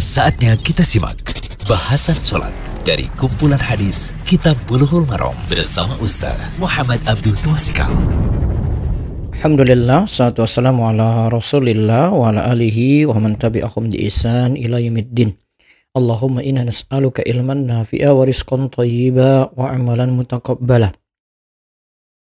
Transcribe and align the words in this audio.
Saatnya 0.00 0.56
kita 0.56 0.80
simak 0.80 1.20
bahasan 1.68 2.16
sholat 2.16 2.56
dari 2.88 3.04
kumpulan 3.20 3.60
hadis 3.60 4.16
Kitab 4.24 4.56
Bulughul 4.64 5.04
Maram 5.04 5.36
bersama 5.44 5.92
Ustaz 6.00 6.40
Muhammad 6.56 7.04
Abdul 7.04 7.36
Twasikal. 7.44 7.92
Alhamdulillah, 9.36 10.08
salatu 10.08 10.40
wassalamu 10.40 10.88
ala 10.88 11.28
rasulillah 11.28 12.16
wa 12.16 12.32
ala 12.32 12.48
alihi 12.48 13.04
wa 13.04 13.20
man 13.20 13.36
tabi'ahum 13.36 13.92
di 13.92 14.08
isan 14.08 14.56
ila 14.56 14.80
yumiddin. 14.80 15.36
Allahumma 15.92 16.40
inna 16.40 16.64
nas'aluka 16.64 17.20
ilman 17.20 17.68
nafi'a 17.68 18.16
wa 18.16 18.24
rizqan 18.24 18.72
tayyiba 18.72 19.52
wa 19.52 19.68
amalan 19.68 20.16
mutakabbala. 20.16 20.96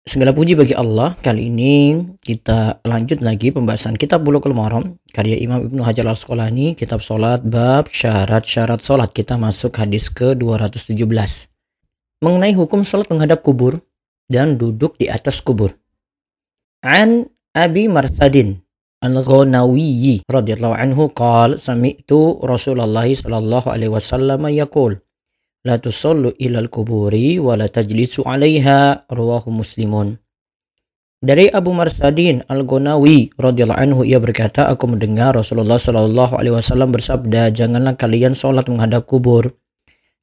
Segala 0.05 0.37
puji 0.37 0.53
bagi 0.53 0.77
Allah. 0.77 1.17
Kali 1.17 1.49
ini 1.49 1.97
kita 2.21 2.85
lanjut 2.85 3.25
lagi 3.25 3.57
pembahasan 3.57 3.97
kitab 3.97 4.21
Bulughul 4.21 4.53
Maram 4.53 5.01
karya 5.09 5.41
Imam 5.41 5.65
Ibnu 5.65 5.81
Hajar 5.81 6.05
Al-Asqalani, 6.05 6.77
kitab 6.77 7.01
salat 7.01 7.41
bab 7.41 7.89
syarat-syarat 7.89 8.85
salat. 8.85 9.17
Kita 9.17 9.41
masuk 9.41 9.73
hadis 9.81 10.13
ke-217. 10.13 11.01
Mengenai 12.21 12.53
hukum 12.53 12.85
salat 12.85 13.09
menghadap 13.09 13.41
kubur 13.41 13.81
dan 14.29 14.61
duduk 14.61 15.01
di 15.01 15.09
atas 15.09 15.41
kubur. 15.41 15.73
An 16.85 17.33
Abi 17.57 17.89
Marsadin 17.89 18.61
Al-Ghanawi 19.01 20.21
radhiyallahu 20.29 20.77
anhu 20.77 21.17
qal 21.17 21.57
sami'tu 21.57 22.45
Rasulullah 22.45 23.09
sallallahu 23.09 23.73
alaihi 23.73 23.89
wasallam 23.89 24.53
yaqul 24.53 25.01
la 25.65 25.81
tusallu 25.81 26.37
ilal 26.37 26.69
kuburi 26.69 27.41
wa 27.41 27.57
la 27.57 27.67
tajlisu 27.67 28.23
'alaiha 28.29 29.09
rawahu 29.09 29.51
muslimun 29.51 30.21
dari 31.25 31.49
Abu 31.49 31.73
Marsadin 31.73 32.45
Al-Ghunawi 32.45 33.33
radhiyallahu 33.41 33.81
anhu 33.81 34.01
ia 34.05 34.21
berkata 34.21 34.69
aku 34.69 34.85
mendengar 34.93 35.33
Rasulullah 35.33 35.81
sallallahu 35.81 36.37
alaihi 36.37 36.53
wasallam 36.53 36.93
bersabda 36.93 37.49
janganlah 37.51 37.97
kalian 37.97 38.37
salat 38.37 38.69
menghadap 38.69 39.09
kubur 39.09 39.57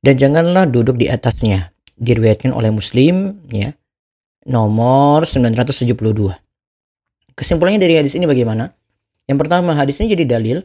dan 0.05 0.13
janganlah 0.15 0.69
duduk 0.69 1.01
di 1.01 1.09
atasnya 1.09 1.73
diriwayatkan 1.97 2.53
oleh 2.53 2.69
Muslim 2.69 3.41
ya 3.49 3.73
nomor 4.45 5.25
972 5.25 6.37
Kesimpulannya 7.41 7.79
dari 7.81 7.97
hadis 7.97 8.13
ini 8.13 8.27
bagaimana? 8.27 8.75
Yang 9.25 9.37
pertama, 9.47 9.73
hadis 9.73 9.97
ini 10.03 10.13
jadi 10.13 10.25
dalil 10.27 10.57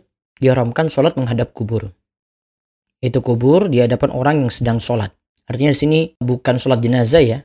diharamkan 0.43 0.91
sholat 0.91 1.15
menghadap 1.15 1.55
kubur. 1.55 1.95
Itu 3.07 3.23
kubur 3.23 3.71
di 3.71 3.79
hadapan 3.79 4.11
orang 4.11 4.43
yang 4.43 4.51
sedang 4.51 4.83
sholat. 4.83 5.15
Artinya 5.47 5.71
di 5.71 5.79
sini 5.79 5.99
bukan 6.19 6.59
sholat 6.59 6.83
jenazah 6.83 7.23
ya. 7.23 7.39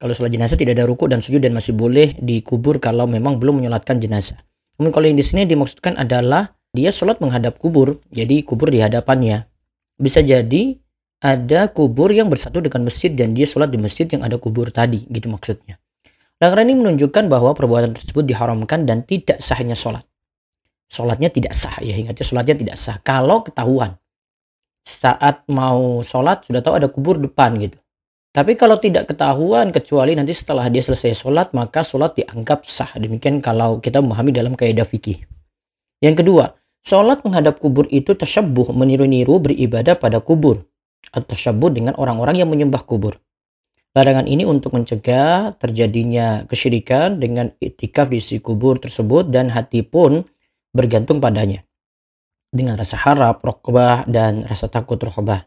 Kalau 0.00 0.16
sholat 0.16 0.32
jenazah 0.32 0.56
tidak 0.56 0.80
ada 0.80 0.88
ruku 0.88 1.04
dan 1.04 1.20
sujud 1.20 1.44
dan 1.44 1.52
masih 1.52 1.76
boleh 1.76 2.16
dikubur 2.16 2.80
kalau 2.80 3.04
memang 3.04 3.36
belum 3.36 3.60
menyolatkan 3.60 4.00
jenazah. 4.00 4.40
Namun 4.80 4.96
kalau 4.96 5.04
yang 5.04 5.20
di 5.20 5.24
sini 5.24 5.44
dimaksudkan 5.44 6.00
adalah 6.00 6.56
dia 6.72 6.88
sholat 6.88 7.20
menghadap 7.20 7.60
kubur, 7.60 8.00
jadi 8.08 8.40
kubur 8.40 8.72
di 8.72 8.80
hadapannya. 8.80 9.44
Bisa 10.00 10.24
jadi 10.24 10.80
ada 11.20 11.68
kubur 11.68 12.12
yang 12.12 12.32
bersatu 12.32 12.64
dengan 12.64 12.88
masjid 12.88 13.12
dan 13.12 13.36
dia 13.36 13.44
sholat 13.48 13.68
di 13.72 13.80
masjid 13.80 14.04
yang 14.08 14.24
ada 14.24 14.36
kubur 14.40 14.68
tadi, 14.72 15.04
gitu 15.08 15.28
maksudnya. 15.32 15.80
Larangan 16.36 16.68
ini 16.68 16.76
menunjukkan 16.84 17.32
bahwa 17.32 17.56
perbuatan 17.56 17.96
tersebut 17.96 18.28
diharamkan 18.28 18.84
dan 18.84 19.04
tidak 19.08 19.40
sahnya 19.40 19.72
sholat. 19.72 20.04
Sholatnya 20.92 21.32
tidak 21.32 21.56
sah, 21.56 21.80
ya 21.80 21.96
ingatnya 21.96 22.24
sholatnya 22.24 22.56
tidak 22.60 22.76
sah. 22.76 23.00
Kalau 23.00 23.40
ketahuan, 23.40 23.96
saat 24.86 25.42
mau 25.50 26.06
sholat 26.06 26.46
sudah 26.46 26.62
tahu 26.62 26.78
ada 26.78 26.86
kubur 26.86 27.18
depan 27.18 27.58
gitu. 27.58 27.82
Tapi 28.30 28.54
kalau 28.54 28.76
tidak 28.78 29.10
ketahuan, 29.10 29.72
kecuali 29.72 30.12
nanti 30.14 30.36
setelah 30.36 30.68
dia 30.70 30.84
selesai 30.84 31.26
sholat, 31.26 31.56
maka 31.56 31.82
sholat 31.82 32.14
dianggap 32.20 32.62
sah. 32.68 32.92
Demikian 32.94 33.42
kalau 33.42 33.82
kita 33.82 33.98
memahami 33.98 34.30
dalam 34.30 34.52
kaidah 34.54 34.84
fikih. 34.84 35.24
Yang 36.04 36.22
kedua, 36.22 36.44
sholat 36.84 37.24
menghadap 37.24 37.58
kubur 37.58 37.88
itu 37.88 38.12
tersebut 38.12 38.76
meniru-niru 38.76 39.40
beribadah 39.40 39.96
pada 39.96 40.22
kubur. 40.22 40.62
Atau 41.10 41.34
tersebut 41.34 41.74
dengan 41.74 41.96
orang-orang 41.96 42.44
yang 42.44 42.52
menyembah 42.52 42.84
kubur. 42.84 43.16
Larangan 43.96 44.28
ini 44.28 44.44
untuk 44.44 44.76
mencegah 44.76 45.56
terjadinya 45.56 46.44
kesyirikan 46.44 47.16
dengan 47.16 47.56
itikaf 47.56 48.12
di 48.12 48.20
si 48.20 48.44
kubur 48.44 48.76
tersebut 48.76 49.32
dan 49.32 49.48
hati 49.48 49.80
pun 49.80 50.28
bergantung 50.76 51.24
padanya. 51.24 51.65
Dengan 52.56 52.80
rasa 52.80 52.96
harap, 52.96 53.44
rokbah, 53.44 54.08
dan 54.08 54.48
rasa 54.48 54.72
takut 54.72 54.96
rokbah. 54.96 55.44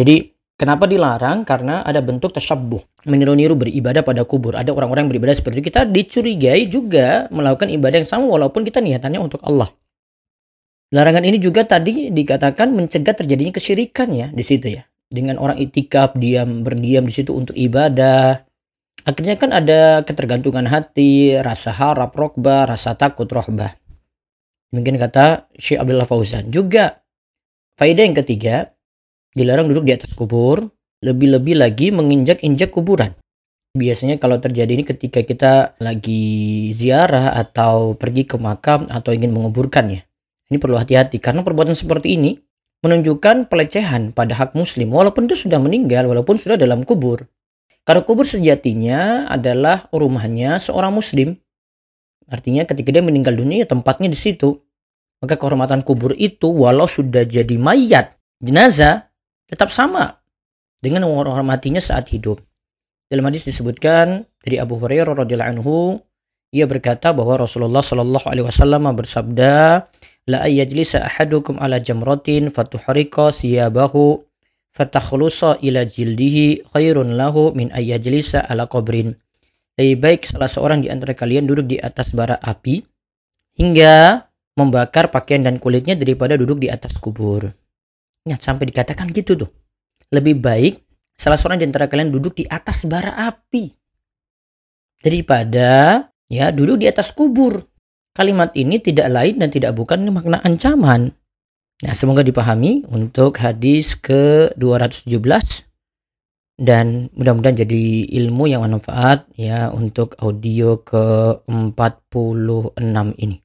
Jadi, 0.00 0.32
kenapa 0.56 0.88
dilarang? 0.88 1.44
Karena 1.44 1.84
ada 1.84 2.00
bentuk 2.00 2.32
tersyabuh. 2.32 3.04
Meniru-niru 3.04 3.52
beribadah 3.60 4.00
pada 4.00 4.24
kubur. 4.24 4.56
Ada 4.56 4.72
orang-orang 4.72 5.04
yang 5.04 5.12
beribadah 5.12 5.36
seperti 5.36 5.60
itu. 5.60 5.68
Kita 5.68 5.84
dicurigai 5.84 6.64
juga 6.72 7.28
melakukan 7.28 7.68
ibadah 7.68 8.00
yang 8.00 8.08
sama 8.08 8.24
walaupun 8.24 8.64
kita 8.64 8.80
niatannya 8.80 9.20
untuk 9.20 9.44
Allah. 9.44 9.68
Larangan 10.96 11.28
ini 11.28 11.36
juga 11.36 11.68
tadi 11.68 12.08
dikatakan 12.08 12.72
mencegah 12.72 13.12
terjadinya 13.12 13.52
kesyirikan 13.52 14.08
ya 14.16 14.32
di 14.32 14.44
situ 14.46 14.70
ya 14.80 14.86
dengan 15.06 15.38
orang 15.38 15.58
itikaf 15.62 16.18
diam 16.18 16.66
berdiam 16.66 17.06
di 17.06 17.14
situ 17.14 17.30
untuk 17.30 17.54
ibadah 17.54 18.42
akhirnya 19.06 19.38
kan 19.38 19.54
ada 19.54 20.02
ketergantungan 20.02 20.66
hati 20.66 21.38
rasa 21.38 21.70
harap 21.70 22.10
rokbah 22.10 22.66
rasa 22.66 22.98
takut 22.98 23.30
rohbah 23.30 23.78
mungkin 24.72 24.98
kata 24.98 25.50
Syekh 25.54 25.82
Abdullah 25.82 26.08
Fauzan. 26.08 26.48
Juga 26.50 27.02
faedah 27.76 28.02
yang 28.06 28.16
ketiga 28.16 28.72
dilarang 29.36 29.68
duduk 29.68 29.86
di 29.86 29.92
atas 29.94 30.16
kubur 30.16 30.70
lebih-lebih 31.04 31.60
lagi 31.60 31.92
menginjak-injak 31.92 32.72
kuburan. 32.72 33.12
Biasanya 33.76 34.16
kalau 34.16 34.40
terjadi 34.40 34.72
ini 34.72 34.88
ketika 34.88 35.20
kita 35.20 35.76
lagi 35.84 36.72
ziarah 36.72 37.36
atau 37.36 37.92
pergi 37.92 38.24
ke 38.24 38.40
makam 38.40 38.88
atau 38.88 39.12
ingin 39.12 39.36
menguburkannya 39.36 40.06
ini 40.46 40.56
perlu 40.62 40.78
hati-hati 40.78 41.18
karena 41.18 41.42
perbuatan 41.42 41.74
seperti 41.74 42.14
ini 42.14 42.38
menunjukkan 42.86 43.50
pelecehan 43.50 44.14
pada 44.14 44.36
hak 44.36 44.54
muslim 44.54 44.94
walaupun 44.94 45.26
itu 45.26 45.48
sudah 45.48 45.58
meninggal 45.58 46.06
walaupun 46.06 46.38
sudah 46.38 46.54
dalam 46.54 46.86
kubur. 46.86 47.26
Karena 47.86 48.02
kubur 48.02 48.26
sejatinya 48.26 49.30
adalah 49.30 49.90
rumahnya 49.94 50.58
seorang 50.58 50.94
muslim 50.94 51.38
artinya 52.26 52.66
ketika 52.66 52.90
dia 52.90 53.02
meninggal 53.02 53.34
dunia 53.34 53.66
tempatnya 53.66 54.10
di 54.10 54.18
situ 54.18 54.62
maka 55.22 55.38
kehormatan 55.40 55.86
kubur 55.86 56.12
itu 56.12 56.50
walau 56.50 56.90
sudah 56.90 57.24
jadi 57.24 57.56
mayat 57.56 58.18
jenazah 58.42 59.08
tetap 59.46 59.70
sama 59.72 60.20
dengan 60.82 61.08
menghormatinya 61.08 61.80
saat 61.80 62.10
hidup 62.12 62.42
dalam 63.06 63.24
hadis 63.30 63.46
disebutkan 63.46 64.26
dari 64.42 64.58
Abu 64.58 64.82
Hurairah 64.82 65.14
radhiyallahu 65.14 65.52
anhu 65.58 66.02
ia 66.50 66.66
berkata 66.66 67.14
bahwa 67.14 67.38
Rasulullah 67.42 67.82
Shallallahu 67.82 68.26
alaihi 68.26 68.46
wasallam 68.46 68.86
bersabda 68.94 69.86
la 70.26 70.38
ayyajlisa 70.42 71.06
ahadukum 71.06 71.58
ala 71.62 71.78
jamratin 71.78 72.50
fatuhriqa 72.50 73.30
siyabahu 73.30 74.26
fatakhlusa 74.74 75.62
ila 75.62 75.86
jildihi 75.86 76.66
khairun 76.70 77.14
lahu 77.14 77.54
min 77.54 77.70
ayyajlisa 77.70 78.42
ala 78.42 78.66
qabrin. 78.66 79.14
Lebih 79.76 79.96
baik 80.00 80.20
salah 80.24 80.48
seorang 80.48 80.80
di 80.80 80.88
antara 80.88 81.12
kalian 81.12 81.44
duduk 81.44 81.68
di 81.68 81.76
atas 81.76 82.16
bara 82.16 82.40
api 82.40 82.80
hingga 83.60 84.24
membakar 84.56 85.12
pakaian 85.12 85.44
dan 85.44 85.60
kulitnya 85.60 85.92
daripada 85.92 86.32
duduk 86.40 86.64
di 86.64 86.72
atas 86.72 86.96
kubur. 86.96 87.44
Ingat 88.24 88.40
sampai 88.40 88.72
dikatakan 88.72 89.12
gitu 89.12 89.36
tuh. 89.36 89.50
Lebih 90.08 90.40
baik 90.40 90.74
salah 91.12 91.36
seorang 91.36 91.60
di 91.60 91.68
antara 91.68 91.92
kalian 91.92 92.08
duduk 92.08 92.40
di 92.40 92.48
atas 92.48 92.88
bara 92.88 93.12
api 93.28 93.68
daripada 95.04 96.04
ya 96.32 96.48
duduk 96.50 96.80
di 96.80 96.86
atas 96.88 97.12
kubur. 97.12 97.60
Kalimat 98.16 98.56
ini 98.56 98.80
tidak 98.80 99.12
lain 99.12 99.36
dan 99.36 99.52
tidak 99.52 99.76
bukan 99.76 100.08
makna 100.08 100.40
ancaman. 100.40 101.12
Nah, 101.84 101.92
semoga 101.92 102.24
dipahami 102.24 102.88
untuk 102.88 103.36
hadis 103.36 103.92
ke-217 104.00 105.68
dan 106.56 107.12
mudah-mudahan 107.12 107.64
jadi 107.64 108.08
ilmu 108.16 108.48
yang 108.48 108.64
bermanfaat 108.64 109.28
ya 109.36 109.68
untuk 109.72 110.16
audio 110.20 110.80
ke-46 110.80 113.06
ini. 113.20 113.36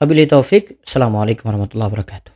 Wabillahi 0.00 0.30
taufik. 0.30 0.80
Assalamualaikum 0.80 1.52
warahmatullahi 1.52 1.90
wabarakatuh. 1.92 2.32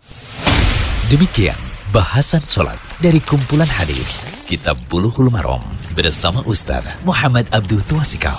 Demikian 1.08 1.56
bahasan 1.92 2.44
sholat 2.44 2.80
dari 3.00 3.20
kumpulan 3.20 3.68
hadis 3.68 4.28
Kitab 4.48 4.80
Bulughul 4.88 5.28
Maram 5.28 5.60
bersama 5.92 6.40
Ustaz 6.48 6.84
Muhammad 7.04 7.48
Abdul 7.52 7.84
Tuasikal. 7.84 8.36